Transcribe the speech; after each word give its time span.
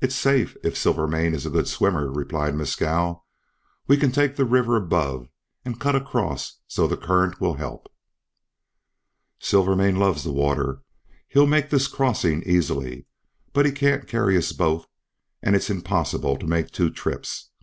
"It's 0.00 0.14
safe, 0.14 0.56
if 0.64 0.74
Silvermane 0.74 1.34
is 1.34 1.44
a 1.44 1.50
good 1.50 1.68
swimmer," 1.68 2.10
replied 2.10 2.54
Mescal. 2.54 3.26
"We 3.86 3.98
can 3.98 4.10
take 4.10 4.36
the 4.36 4.46
river 4.46 4.74
above 4.74 5.28
and 5.66 5.78
cut 5.78 5.94
across 5.94 6.60
so 6.66 6.86
the 6.86 6.96
current 6.96 7.42
will 7.42 7.56
help." 7.56 7.92
"Silvermane 9.38 9.96
loves 9.96 10.24
the 10.24 10.32
water. 10.32 10.80
He'll 11.28 11.46
make 11.46 11.68
this 11.68 11.88
crossing 11.88 12.42
easily. 12.44 13.04
But 13.52 13.66
he 13.66 13.72
can't 13.72 14.08
carry 14.08 14.38
us 14.38 14.50
both, 14.54 14.86
and 15.42 15.54
it's 15.54 15.68
impossible 15.68 16.38
to 16.38 16.46
make 16.46 16.70
two 16.70 16.88
trips. 16.90 17.50